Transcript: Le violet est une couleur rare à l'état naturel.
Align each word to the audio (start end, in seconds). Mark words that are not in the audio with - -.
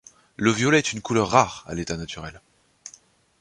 Le 0.35 0.49
violet 0.51 0.79
est 0.79 0.93
une 0.93 1.01
couleur 1.03 1.29
rare 1.29 1.63
à 1.67 1.75
l'état 1.75 1.95
naturel. 1.95 2.41